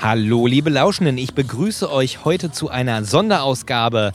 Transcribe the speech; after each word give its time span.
Hallo, 0.00 0.46
liebe 0.46 0.70
Lauschenden, 0.70 1.18
ich 1.18 1.34
begrüße 1.34 1.90
euch 1.90 2.24
heute 2.24 2.52
zu 2.52 2.70
einer 2.70 3.02
Sonderausgabe 3.02 4.12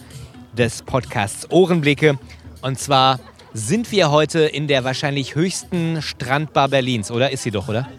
des 0.54 0.82
Podcasts 0.82 1.52
Ohrenblicke. 1.52 2.18
Und 2.62 2.80
zwar 2.80 3.20
sind 3.54 3.92
wir 3.92 4.10
heute 4.10 4.40
in 4.40 4.70
der 4.70 4.86
wahrscheinlich 4.86 5.36
höchsten 5.36 6.02
Strandbar 6.02 6.70
Berlins, 6.70 7.12
oder? 7.12 7.32
Ist 7.32 7.44
sie 7.44 7.52
doch, 7.52 7.68
oder? 7.68 7.90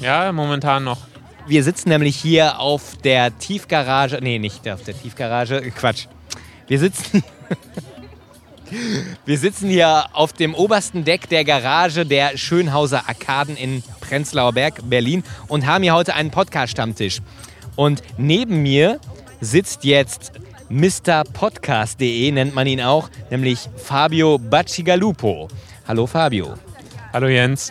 Ja, 0.00 0.30
momentan 0.32 0.84
noch. 0.84 0.98
Wir 1.46 1.64
sitzen 1.64 1.88
nämlich 1.88 2.14
hier 2.14 2.60
auf 2.60 2.98
der 2.98 3.38
Tiefgarage. 3.38 4.18
Nee, 4.20 4.38
nicht 4.38 4.68
auf 4.68 4.82
der 4.82 4.94
Tiefgarage. 4.94 5.62
Quatsch. 5.70 6.08
Wir 6.68 6.78
sitzen. 6.78 7.24
Wir 9.24 9.38
sitzen 9.38 9.68
hier 9.68 10.06
auf 10.12 10.32
dem 10.32 10.54
obersten 10.54 11.04
Deck 11.04 11.28
der 11.28 11.44
Garage 11.44 12.04
der 12.04 12.36
Schönhauser 12.36 13.08
Arkaden 13.08 13.56
in 13.56 13.82
Prenzlauer 14.08 14.52
Berg, 14.52 14.88
Berlin 14.88 15.24
und 15.48 15.66
haben 15.66 15.82
hier 15.82 15.94
heute 15.94 16.14
einen 16.14 16.30
Podcast-Stammtisch. 16.30 17.20
Und 17.76 18.02
neben 18.18 18.62
mir 18.62 19.00
sitzt 19.40 19.84
jetzt 19.84 20.32
Mr. 20.68 21.24
Podcast.de, 21.24 22.30
nennt 22.32 22.54
man 22.54 22.66
ihn 22.66 22.80
auch, 22.80 23.08
nämlich 23.30 23.68
Fabio 23.76 24.38
Bacigalupo. 24.38 25.48
Hallo 25.86 26.06
Fabio. 26.06 26.54
Hallo 27.12 27.28
Jens. 27.28 27.70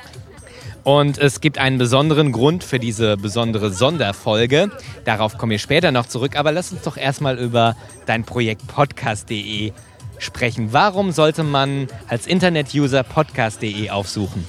Und 0.84 1.18
es 1.18 1.40
gibt 1.40 1.58
einen 1.58 1.78
besonderen 1.78 2.32
Grund 2.32 2.64
für 2.64 2.80
diese 2.80 3.16
besondere 3.16 3.72
Sonderfolge. 3.72 4.70
Darauf 5.06 5.38
kommen 5.38 5.52
wir 5.52 5.60
später 5.60 5.92
noch 5.92 6.08
zurück. 6.08 6.36
Aber 6.36 6.52
lass 6.52 6.72
uns 6.72 6.82
doch 6.82 6.98
erstmal 6.98 7.40
über 7.40 7.76
dein 8.06 8.26
Projekt 8.26 8.68
podcast.de 8.68 9.72
sprechen. 10.18 10.74
Warum 10.74 11.12
sollte 11.12 11.44
man 11.44 11.88
als 12.08 12.28
Internet-User 12.28 13.04
podcast.de 13.04 13.90
aufsuchen? 13.90 14.46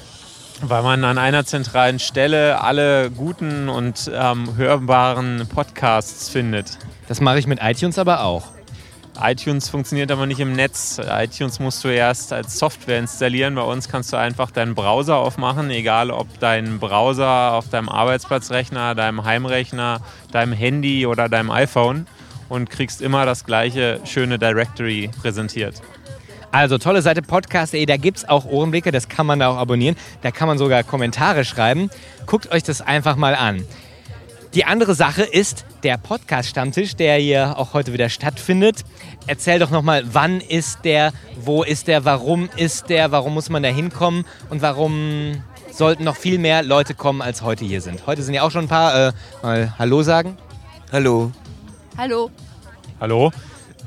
Weil 0.60 0.82
man 0.82 1.04
an 1.04 1.18
einer 1.18 1.44
zentralen 1.44 1.98
Stelle 1.98 2.60
alle 2.60 3.10
guten 3.10 3.68
und 3.68 4.10
ähm, 4.14 4.56
hörbaren 4.56 5.46
Podcasts 5.48 6.28
findet. 6.28 6.78
Das 7.08 7.20
mache 7.20 7.38
ich 7.38 7.46
mit 7.46 7.58
iTunes 7.60 7.98
aber 7.98 8.22
auch. 8.22 8.44
iTunes 9.20 9.68
funktioniert 9.68 10.10
aber 10.10 10.26
nicht 10.26 10.40
im 10.40 10.52
Netz. 10.52 11.00
iTunes 11.06 11.60
musst 11.60 11.84
du 11.84 11.88
erst 11.88 12.32
als 12.32 12.58
Software 12.58 12.98
installieren. 12.98 13.54
Bei 13.56 13.62
uns 13.62 13.88
kannst 13.88 14.12
du 14.12 14.16
einfach 14.16 14.50
deinen 14.50 14.74
Browser 14.74 15.16
aufmachen, 15.16 15.70
egal 15.70 16.10
ob 16.10 16.26
dein 16.40 16.78
Browser 16.78 17.52
auf 17.52 17.68
deinem 17.68 17.88
Arbeitsplatzrechner, 17.88 18.94
deinem 18.94 19.24
Heimrechner, 19.24 20.00
deinem 20.32 20.52
Handy 20.52 21.06
oder 21.06 21.28
deinem 21.28 21.50
iPhone 21.50 22.06
und 22.48 22.70
kriegst 22.70 23.02
immer 23.02 23.26
das 23.26 23.44
gleiche 23.44 24.00
schöne 24.04 24.38
Directory 24.38 25.10
präsentiert. 25.20 25.82
Also 26.54 26.78
tolle 26.78 27.02
Seite 27.02 27.20
podcast.de, 27.20 27.84
da 27.84 27.96
gibt 27.96 28.18
es 28.18 28.28
auch 28.28 28.44
Ohrenblicke, 28.44 28.92
das 28.92 29.08
kann 29.08 29.26
man 29.26 29.40
da 29.40 29.48
auch 29.48 29.56
abonnieren. 29.56 29.96
Da 30.22 30.30
kann 30.30 30.46
man 30.46 30.56
sogar 30.56 30.84
Kommentare 30.84 31.44
schreiben. 31.44 31.90
Guckt 32.26 32.52
euch 32.52 32.62
das 32.62 32.80
einfach 32.80 33.16
mal 33.16 33.34
an. 33.34 33.66
Die 34.54 34.64
andere 34.64 34.94
Sache 34.94 35.22
ist 35.24 35.64
der 35.82 35.98
Podcast-Stammtisch, 35.98 36.94
der 36.94 37.16
hier 37.16 37.58
auch 37.58 37.74
heute 37.74 37.92
wieder 37.92 38.08
stattfindet. 38.08 38.84
Erzähl 39.26 39.58
doch 39.58 39.70
nochmal, 39.70 40.04
wann 40.12 40.40
ist 40.40 40.84
der, 40.84 41.12
wo 41.40 41.64
ist 41.64 41.88
der, 41.88 42.04
warum 42.04 42.48
ist 42.56 42.88
der, 42.88 43.10
warum 43.10 43.34
muss 43.34 43.50
man 43.50 43.64
da 43.64 43.68
hinkommen 43.68 44.24
und 44.48 44.62
warum 44.62 45.42
sollten 45.72 46.04
noch 46.04 46.14
viel 46.14 46.38
mehr 46.38 46.62
Leute 46.62 46.94
kommen, 46.94 47.20
als 47.20 47.42
heute 47.42 47.64
hier 47.64 47.80
sind. 47.80 48.06
Heute 48.06 48.22
sind 48.22 48.32
ja 48.32 48.42
auch 48.42 48.52
schon 48.52 48.66
ein 48.66 48.68
paar. 48.68 49.08
Äh, 49.08 49.12
mal 49.42 49.74
Hallo 49.76 50.04
sagen. 50.04 50.36
Hallo. 50.92 51.32
Hallo. 51.98 52.30
Hallo? 53.00 53.32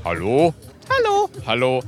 Hallo. 0.03 0.53
Hallo. 0.89 1.29
Hallo. 1.45 1.81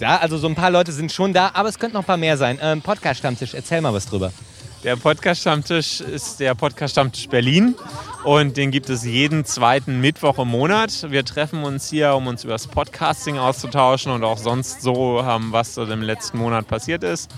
Ja, 0.00 0.16
also 0.18 0.38
so 0.38 0.48
ein 0.48 0.54
paar 0.54 0.70
Leute 0.70 0.92
sind 0.92 1.12
schon 1.12 1.32
da, 1.32 1.52
aber 1.54 1.68
es 1.68 1.78
könnten 1.78 1.94
noch 1.94 2.02
ein 2.02 2.06
paar 2.06 2.16
mehr 2.16 2.36
sein. 2.36 2.58
Ähm, 2.60 2.82
Podcast-Stammtisch, 2.82 3.54
erzähl 3.54 3.80
mal 3.80 3.94
was 3.94 4.06
drüber. 4.06 4.32
Der 4.82 4.96
Podcast-Stammtisch 4.96 6.00
ist 6.00 6.40
der 6.40 6.54
Podcast-Stammtisch 6.54 7.28
Berlin 7.28 7.74
und 8.24 8.56
den 8.56 8.70
gibt 8.70 8.90
es 8.90 9.04
jeden 9.04 9.44
zweiten 9.44 10.00
Mittwoch 10.00 10.38
im 10.38 10.48
Monat. 10.48 11.10
Wir 11.10 11.24
treffen 11.24 11.62
uns 11.62 11.88
hier, 11.88 12.14
um 12.14 12.26
uns 12.26 12.44
über 12.44 12.52
das 12.54 12.66
Podcasting 12.66 13.38
auszutauschen 13.38 14.12
und 14.12 14.24
auch 14.24 14.36
sonst 14.36 14.82
so, 14.82 15.20
ähm, 15.20 15.52
was 15.52 15.74
so 15.74 15.84
im 15.84 16.02
letzten 16.02 16.38
Monat 16.38 16.66
passiert 16.66 17.02
ist. 17.02 17.30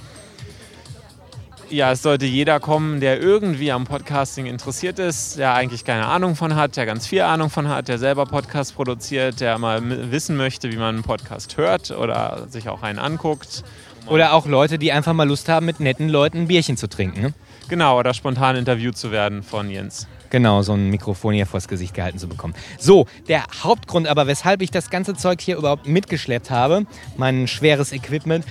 Ja, 1.68 1.90
es 1.90 2.02
sollte 2.02 2.26
jeder 2.26 2.60
kommen, 2.60 3.00
der 3.00 3.20
irgendwie 3.20 3.72
am 3.72 3.86
Podcasting 3.86 4.46
interessiert 4.46 5.00
ist, 5.00 5.36
der 5.36 5.52
eigentlich 5.54 5.84
keine 5.84 6.06
Ahnung 6.06 6.36
von 6.36 6.54
hat, 6.54 6.76
der 6.76 6.86
ganz 6.86 7.08
viel 7.08 7.22
Ahnung 7.22 7.50
von 7.50 7.68
hat, 7.68 7.88
der 7.88 7.98
selber 7.98 8.24
Podcast 8.24 8.76
produziert, 8.76 9.40
der 9.40 9.58
mal 9.58 10.12
wissen 10.12 10.36
möchte, 10.36 10.70
wie 10.70 10.76
man 10.76 10.94
einen 10.94 11.02
Podcast 11.02 11.56
hört 11.56 11.90
oder 11.90 12.46
sich 12.48 12.68
auch 12.68 12.82
einen 12.82 13.00
anguckt. 13.00 13.64
Oder 14.06 14.34
auch 14.34 14.46
Leute, 14.46 14.78
die 14.78 14.92
einfach 14.92 15.12
mal 15.12 15.26
Lust 15.26 15.48
haben, 15.48 15.66
mit 15.66 15.80
netten 15.80 16.08
Leuten 16.08 16.42
ein 16.42 16.46
Bierchen 16.46 16.76
zu 16.76 16.88
trinken. 16.88 17.20
Ne? 17.20 17.34
Genau, 17.68 17.98
oder 17.98 18.14
spontan 18.14 18.54
interviewt 18.54 18.96
zu 18.96 19.10
werden 19.10 19.42
von 19.42 19.68
Jens. 19.68 20.06
Genau, 20.30 20.62
so 20.62 20.74
ein 20.74 20.90
Mikrofon 20.90 21.34
hier 21.34 21.46
vors 21.46 21.66
Gesicht 21.66 21.94
gehalten 21.94 22.18
zu 22.18 22.28
bekommen. 22.28 22.54
So, 22.78 23.06
der 23.26 23.42
Hauptgrund 23.64 24.06
aber, 24.06 24.28
weshalb 24.28 24.62
ich 24.62 24.70
das 24.70 24.90
ganze 24.90 25.14
Zeug 25.14 25.40
hier 25.40 25.56
überhaupt 25.56 25.88
mitgeschleppt 25.88 26.52
habe, 26.52 26.86
mein 27.16 27.48
schweres 27.48 27.92
Equipment, 27.92 28.44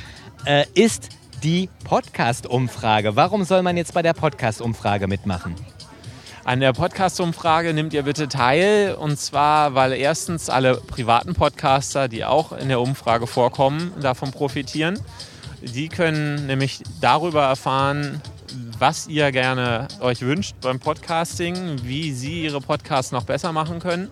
äh, 0.45 0.65
ist 0.73 1.09
die 1.43 1.69
Podcast-Umfrage. 1.83 3.15
Warum 3.15 3.43
soll 3.43 3.61
man 3.61 3.77
jetzt 3.77 3.93
bei 3.93 4.01
der 4.01 4.13
Podcast-Umfrage 4.13 5.07
mitmachen? 5.07 5.55
An 6.43 6.59
der 6.59 6.73
Podcast-Umfrage 6.73 7.73
nehmt 7.73 7.93
ihr 7.93 8.03
bitte 8.03 8.27
teil. 8.27 8.95
Und 8.99 9.19
zwar, 9.19 9.73
weil 9.75 9.93
erstens 9.93 10.49
alle 10.49 10.75
privaten 10.75 11.33
Podcaster, 11.33 12.07
die 12.07 12.23
auch 12.23 12.51
in 12.51 12.69
der 12.69 12.79
Umfrage 12.79 13.27
vorkommen, 13.27 13.93
davon 14.01 14.31
profitieren. 14.31 14.99
Die 15.61 15.89
können 15.89 16.45
nämlich 16.45 16.83
darüber 17.01 17.43
erfahren, 17.45 18.21
was 18.77 19.07
ihr 19.07 19.31
gerne 19.31 19.87
euch 20.01 20.21
wünscht 20.21 20.55
beim 20.61 20.79
Podcasting, 20.79 21.83
wie 21.83 22.11
sie 22.11 22.43
ihre 22.43 22.61
Podcasts 22.61 23.11
noch 23.11 23.23
besser 23.23 23.51
machen 23.51 23.79
können. 23.79 24.09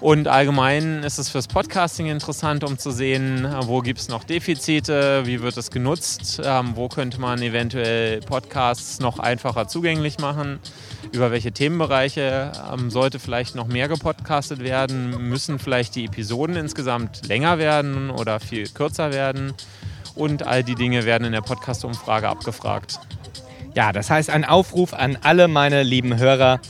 Und 0.00 0.28
allgemein 0.28 1.02
ist 1.02 1.18
es 1.18 1.30
fürs 1.30 1.48
Podcasting 1.48 2.06
interessant, 2.06 2.64
um 2.64 2.78
zu 2.78 2.90
sehen, 2.90 3.48
wo 3.62 3.80
gibt 3.80 3.98
es 3.98 4.08
noch 4.08 4.24
Defizite, 4.24 5.22
wie 5.24 5.40
wird 5.40 5.56
es 5.56 5.70
genutzt, 5.70 6.40
ähm, 6.44 6.72
wo 6.74 6.88
könnte 6.88 7.18
man 7.18 7.40
eventuell 7.40 8.20
Podcasts 8.20 9.00
noch 9.00 9.18
einfacher 9.18 9.68
zugänglich 9.68 10.18
machen, 10.18 10.60
über 11.12 11.30
welche 11.30 11.50
Themenbereiche 11.50 12.52
ähm, 12.72 12.90
sollte 12.90 13.18
vielleicht 13.18 13.54
noch 13.54 13.68
mehr 13.68 13.88
gepodcastet 13.88 14.60
werden, 14.60 15.28
müssen 15.30 15.58
vielleicht 15.58 15.94
die 15.94 16.04
Episoden 16.04 16.56
insgesamt 16.56 17.26
länger 17.26 17.58
werden 17.58 18.10
oder 18.10 18.38
viel 18.38 18.68
kürzer 18.68 19.12
werden. 19.12 19.54
Und 20.14 20.46
all 20.46 20.62
die 20.62 20.74
Dinge 20.74 21.04
werden 21.04 21.24
in 21.24 21.32
der 21.32 21.42
Podcast-Umfrage 21.42 22.28
abgefragt. 22.28 23.00
Ja, 23.74 23.92
das 23.92 24.08
heißt 24.08 24.30
ein 24.30 24.44
Aufruf 24.44 24.94
an 24.94 25.18
alle 25.22 25.48
meine 25.48 25.82
lieben 25.82 26.16
Hörer, 26.16 26.60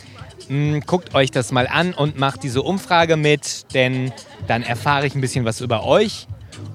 hm, 0.49 0.83
guckt 0.87 1.15
euch 1.15 1.31
das 1.31 1.53
mal 1.53 1.67
an 1.67 1.93
und 1.93 2.19
macht 2.19 2.43
diese 2.43 2.63
Umfrage 2.63 3.17
mit, 3.17 3.73
denn 3.75 4.13
dann 4.47 4.63
erfahre 4.63 5.07
ich 5.07 5.15
ein 5.15 5.21
bisschen 5.21 5.45
was 5.45 5.61
über 5.61 5.85
euch. 5.85 6.27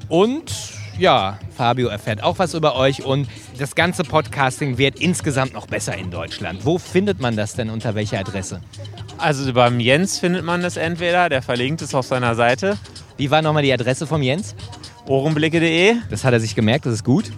Und 0.09 0.51
ja, 0.97 1.39
Fabio 1.55 1.87
erfährt 1.87 2.21
auch 2.21 2.37
was 2.37 2.53
über 2.53 2.75
euch 2.75 3.03
und 3.03 3.27
das 3.57 3.75
ganze 3.75 4.03
Podcasting 4.03 4.77
wird 4.77 4.99
insgesamt 4.99 5.53
noch 5.53 5.65
besser 5.65 5.97
in 5.97 6.11
Deutschland. 6.11 6.65
Wo 6.65 6.77
findet 6.77 7.19
man 7.19 7.35
das 7.35 7.55
denn 7.55 7.69
unter 7.69 7.95
welcher 7.95 8.19
Adresse? 8.19 8.61
Also 9.17 9.53
beim 9.53 9.79
Jens 9.79 10.19
findet 10.19 10.43
man 10.43 10.61
das 10.61 10.77
entweder, 10.77 11.29
der 11.29 11.41
verlinkt 11.41 11.81
es 11.81 11.95
auf 11.95 12.05
seiner 12.05 12.35
Seite. 12.35 12.77
Wie 13.17 13.31
war 13.31 13.41
nochmal 13.41 13.63
die 13.63 13.73
Adresse 13.73 14.05
vom 14.05 14.21
Jens? 14.21 14.55
Ohrenblicke.de. 15.07 15.95
Das 16.09 16.23
hat 16.23 16.33
er 16.33 16.39
sich 16.39 16.55
gemerkt, 16.55 16.85
das 16.85 16.93
ist 16.93 17.03
gut. 17.03 17.31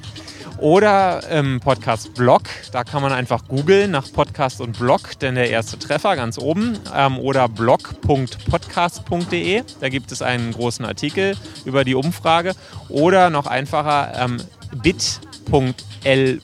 Oder 0.64 1.30
im 1.30 1.60
Podcast-Blog, 1.60 2.44
da 2.72 2.84
kann 2.86 3.02
man 3.02 3.12
einfach 3.12 3.50
googeln 3.50 3.92
nach 3.92 4.10
Podcast 4.14 4.62
und 4.62 4.80
Blog, 4.80 5.20
denn 5.20 5.36
der 5.36 5.50
erste 5.50 5.78
Treffer 5.78 6.16
ganz 6.16 6.38
oben. 6.38 6.80
Ähm, 6.96 7.20
oder 7.20 7.50
blog.podcast.de, 7.50 9.64
da 9.82 9.90
gibt 9.90 10.14
es 10.14 10.22
einen 10.22 10.54
großen 10.54 10.86
Artikel 10.86 11.36
über 11.66 11.84
die 11.84 11.96
Umfrage. 11.96 12.54
Oder 12.88 13.30
noch 13.30 13.46
einfacher 13.46 14.14
ähm, 14.18 14.38
bit.ly 14.82 16.40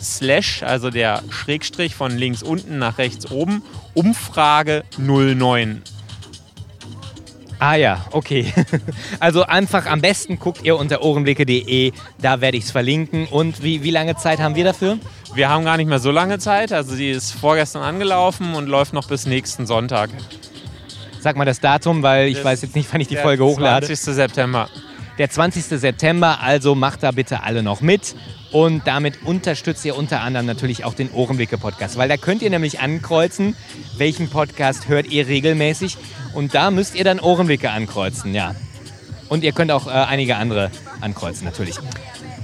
slash, 0.00 0.62
also 0.62 0.90
der 0.90 1.24
Schrägstrich 1.28 1.96
von 1.96 2.16
links 2.16 2.44
unten 2.44 2.78
nach 2.78 2.98
rechts 2.98 3.32
oben, 3.32 3.64
Umfrage 3.94 4.84
09. 4.96 5.82
Ah 7.58 7.74
ja, 7.74 8.04
okay. 8.12 8.52
Also 9.20 9.42
einfach 9.42 9.86
am 9.86 10.00
besten 10.00 10.38
guckt 10.38 10.62
ihr 10.62 10.76
unter 10.76 11.02
ohrenblicke.de, 11.02 11.92
da 12.20 12.40
werde 12.40 12.56
ich 12.56 12.64
es 12.64 12.70
verlinken. 12.70 13.26
Und 13.26 13.62
wie, 13.62 13.82
wie 13.82 13.90
lange 13.90 14.16
Zeit 14.16 14.38
haben 14.38 14.54
wir 14.54 14.64
dafür? 14.64 14.98
Wir 15.34 15.48
haben 15.48 15.64
gar 15.64 15.76
nicht 15.76 15.88
mehr 15.88 15.98
so 15.98 16.10
lange 16.10 16.38
Zeit. 16.38 16.72
Also 16.72 16.94
sie 16.94 17.10
ist 17.10 17.32
vorgestern 17.32 17.82
angelaufen 17.82 18.54
und 18.54 18.68
läuft 18.68 18.92
noch 18.92 19.08
bis 19.08 19.26
nächsten 19.26 19.66
Sonntag. 19.66 20.10
Sag 21.20 21.36
mal 21.36 21.44
das 21.44 21.60
Datum, 21.60 22.02
weil 22.02 22.28
ich 22.28 22.36
das 22.36 22.44
weiß 22.44 22.62
jetzt 22.62 22.76
nicht, 22.76 22.88
wann 22.92 23.00
ich 23.00 23.08
die 23.08 23.16
Folge 23.16 23.44
hochlade. 23.44 23.86
20. 23.86 24.14
September. 24.14 24.68
Der 25.18 25.28
20. 25.28 25.64
September, 25.64 26.40
also 26.40 26.76
macht 26.76 27.02
da 27.02 27.10
bitte 27.10 27.42
alle 27.42 27.64
noch 27.64 27.80
mit. 27.80 28.14
Und 28.52 28.86
damit 28.86 29.24
unterstützt 29.24 29.84
ihr 29.84 29.96
unter 29.96 30.20
anderem 30.22 30.46
natürlich 30.46 30.84
auch 30.84 30.94
den 30.94 31.10
Ohrenwicke-Podcast, 31.10 31.98
weil 31.98 32.08
da 32.08 32.16
könnt 32.16 32.40
ihr 32.40 32.48
nämlich 32.48 32.80
ankreuzen, 32.80 33.54
welchen 33.98 34.30
Podcast 34.30 34.88
hört 34.88 35.06
ihr 35.08 35.26
regelmäßig. 35.26 35.98
Und 36.38 36.54
da 36.54 36.70
müsst 36.70 36.94
ihr 36.94 37.02
dann 37.02 37.18
Ohrenwicke 37.18 37.68
ankreuzen, 37.68 38.32
ja. 38.32 38.54
Und 39.28 39.42
ihr 39.42 39.50
könnt 39.50 39.72
auch 39.72 39.88
äh, 39.88 39.90
einige 39.90 40.36
andere 40.36 40.70
ankreuzen, 41.00 41.44
natürlich. 41.44 41.74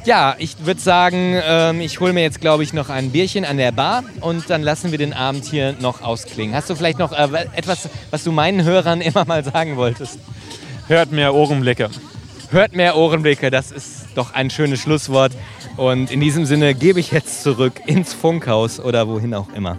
Ja, 0.05 0.35
ich 0.37 0.67
würde 0.67 0.81
sagen, 0.81 1.41
ähm, 1.47 1.81
ich 1.81 2.01
hole 2.01 2.13
mir 2.13 2.23
jetzt, 2.23 2.41
glaube 2.41 2.65
ich, 2.65 2.73
noch 2.73 2.89
ein 2.89 3.13
Bierchen 3.13 3.45
an 3.45 3.57
der 3.57 3.71
Bar 3.71 4.03
und 4.21 4.51
dann 4.51 4.63
lassen 4.65 4.91
wir 4.91 4.99
den 4.99 5.13
Abend 5.13 5.45
hier 5.45 5.77
noch 5.79 6.03
ausklingen. 6.03 6.57
Hast 6.57 6.69
du 6.71 6.75
vielleicht 6.75 6.99
noch 6.99 7.13
äh, 7.13 7.47
etwas, 7.55 7.89
was 8.11 8.25
du 8.25 8.33
meinen 8.33 8.65
Hörern 8.65 9.01
immer 9.01 9.27
mal 9.27 9.45
sagen 9.45 9.77
wolltest? 9.77 10.19
Hört 10.89 11.13
mehr 11.13 11.33
Ohrenblicke. 11.33 11.89
Hört 12.51 12.75
mehr 12.75 12.97
Ohrenblicke, 12.97 13.53
das 13.53 13.71
ist 13.71 14.07
doch 14.17 14.35
ein 14.35 14.51
schönes 14.51 14.81
Schlusswort. 14.81 15.31
Und 15.77 16.11
in 16.11 16.19
diesem 16.19 16.47
Sinne 16.47 16.75
gebe 16.75 16.99
ich 16.99 17.13
jetzt 17.13 17.45
zurück 17.45 17.81
ins 17.87 18.13
Funkhaus 18.13 18.81
oder 18.81 19.07
wohin 19.07 19.35
auch 19.35 19.53
immer. 19.55 19.79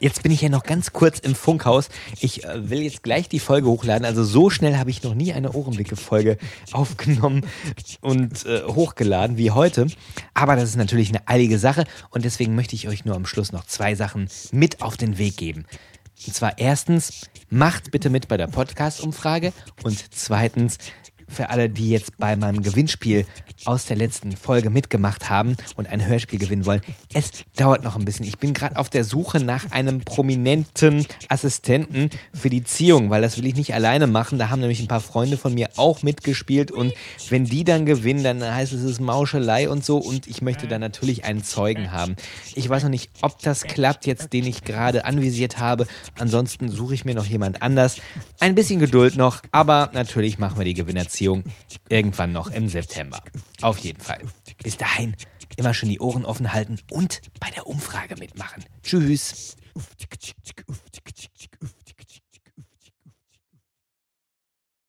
Jetzt 0.00 0.22
bin 0.22 0.30
ich 0.30 0.40
ja 0.42 0.48
noch 0.48 0.62
ganz 0.62 0.92
kurz 0.92 1.18
im 1.18 1.34
Funkhaus. 1.34 1.88
Ich 2.20 2.44
äh, 2.44 2.70
will 2.70 2.82
jetzt 2.82 3.02
gleich 3.02 3.28
die 3.28 3.40
Folge 3.40 3.68
hochladen. 3.68 4.04
Also 4.04 4.22
so 4.22 4.48
schnell 4.48 4.76
habe 4.76 4.90
ich 4.90 5.02
noch 5.02 5.14
nie 5.14 5.32
eine 5.32 5.52
Ohrenblicke-Folge 5.52 6.38
aufgenommen 6.72 7.44
und 8.00 8.46
äh, 8.46 8.62
hochgeladen 8.62 9.36
wie 9.36 9.50
heute. 9.50 9.88
Aber 10.34 10.54
das 10.54 10.70
ist 10.70 10.76
natürlich 10.76 11.08
eine 11.08 11.26
eilige 11.26 11.58
Sache 11.58 11.84
und 12.10 12.24
deswegen 12.24 12.54
möchte 12.54 12.76
ich 12.76 12.88
euch 12.88 13.04
nur 13.04 13.16
am 13.16 13.26
Schluss 13.26 13.50
noch 13.50 13.66
zwei 13.66 13.96
Sachen 13.96 14.28
mit 14.52 14.82
auf 14.82 14.96
den 14.96 15.18
Weg 15.18 15.36
geben. 15.36 15.66
Und 16.26 16.34
zwar 16.34 16.58
erstens, 16.58 17.28
macht 17.50 17.90
bitte 17.90 18.10
mit 18.10 18.28
bei 18.28 18.36
der 18.36 18.48
Podcast-Umfrage 18.48 19.52
und 19.82 20.04
zweitens, 20.14 20.78
für 21.28 21.50
alle, 21.50 21.68
die 21.68 21.90
jetzt 21.90 22.16
bei 22.18 22.36
meinem 22.36 22.62
Gewinnspiel 22.62 23.26
aus 23.64 23.86
der 23.86 23.96
letzten 23.96 24.36
Folge 24.36 24.70
mitgemacht 24.70 25.28
haben 25.28 25.56
und 25.76 25.88
ein 25.88 26.04
Hörspiel 26.06 26.38
gewinnen 26.38 26.66
wollen. 26.66 26.80
Es 27.12 27.30
dauert 27.56 27.84
noch 27.84 27.96
ein 27.96 28.04
bisschen. 28.04 28.24
Ich 28.24 28.38
bin 28.38 28.54
gerade 28.54 28.76
auf 28.76 28.88
der 28.88 29.04
Suche 29.04 29.40
nach 29.40 29.70
einem 29.70 30.00
prominenten 30.00 31.06
Assistenten 31.28 32.10
für 32.32 32.50
die 32.50 32.64
Ziehung, 32.64 33.10
weil 33.10 33.22
das 33.22 33.36
will 33.36 33.46
ich 33.46 33.56
nicht 33.56 33.74
alleine 33.74 34.06
machen. 34.06 34.38
Da 34.38 34.48
haben 34.48 34.60
nämlich 34.60 34.80
ein 34.80 34.88
paar 34.88 35.00
Freunde 35.00 35.36
von 35.36 35.54
mir 35.54 35.68
auch 35.76 36.02
mitgespielt 36.02 36.70
und 36.70 36.94
wenn 37.28 37.44
die 37.44 37.64
dann 37.64 37.84
gewinnen, 37.86 38.24
dann 38.24 38.42
heißt 38.42 38.72
es, 38.72 38.82
es 38.82 38.92
ist 38.92 39.00
Mauschelei 39.00 39.68
und 39.68 39.84
so 39.84 39.98
und 39.98 40.26
ich 40.26 40.42
möchte 40.42 40.66
dann 40.66 40.80
natürlich 40.80 41.24
einen 41.24 41.44
Zeugen 41.44 41.92
haben. 41.92 42.16
Ich 42.54 42.68
weiß 42.68 42.84
noch 42.84 42.90
nicht, 42.90 43.10
ob 43.22 43.40
das 43.42 43.64
klappt 43.64 44.06
jetzt, 44.06 44.32
den 44.32 44.46
ich 44.46 44.64
gerade 44.64 45.04
anvisiert 45.04 45.58
habe. 45.58 45.86
Ansonsten 46.18 46.68
suche 46.68 46.94
ich 46.94 47.04
mir 47.04 47.14
noch 47.14 47.26
jemand 47.26 47.62
anders. 47.62 47.96
Ein 48.40 48.54
bisschen 48.54 48.80
Geduld 48.80 49.16
noch, 49.16 49.42
aber 49.52 49.90
natürlich 49.92 50.38
machen 50.38 50.58
wir 50.58 50.64
die 50.64 50.74
Gewinnerziehung 50.74 51.17
irgendwann 51.88 52.32
noch 52.32 52.50
im 52.50 52.68
September. 52.68 53.22
Auf 53.62 53.78
jeden 53.78 54.00
Fall. 54.00 54.20
Bis 54.62 54.76
dahin 54.76 55.16
immer 55.56 55.74
schön 55.74 55.88
die 55.88 56.00
Ohren 56.00 56.24
offen 56.24 56.52
halten 56.52 56.78
und 56.90 57.20
bei 57.40 57.50
der 57.50 57.66
Umfrage 57.66 58.16
mitmachen. 58.16 58.64
Tschüss. 58.82 59.56